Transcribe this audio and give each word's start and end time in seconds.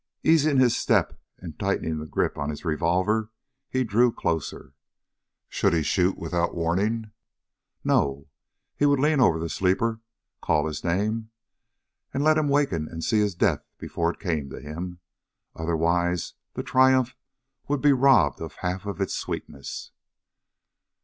Easing 0.23 0.57
his 0.57 0.75
step 0.75 1.21
and 1.37 1.59
tightening 1.59 1.99
the 1.99 2.07
grip 2.07 2.35
on 2.35 2.49
his 2.49 2.65
revolver, 2.65 3.29
he 3.69 3.83
drew 3.83 4.11
closer. 4.11 4.73
Should 5.47 5.73
he 5.73 5.83
shoot 5.83 6.17
without 6.17 6.55
warning? 6.55 7.11
No, 7.83 8.25
he 8.75 8.87
would 8.87 8.99
lean 8.99 9.19
over 9.21 9.37
the 9.37 9.47
sleeper, 9.47 9.99
call 10.41 10.65
his 10.65 10.83
name, 10.83 11.29
and 12.15 12.23
let 12.23 12.39
him 12.39 12.47
waken 12.47 12.87
and 12.87 13.03
see 13.03 13.19
his 13.19 13.35
death 13.35 13.63
before 13.77 14.11
it 14.11 14.19
came 14.19 14.49
to 14.49 14.59
him. 14.59 14.97
Otherwise 15.55 16.33
the 16.55 16.63
triumph 16.63 17.15
would 17.67 17.79
be 17.81 17.93
robbed 17.93 18.41
of 18.41 18.53
half 18.55 18.87
of 18.87 18.99
its 19.01 19.13
sweetness. 19.13 19.91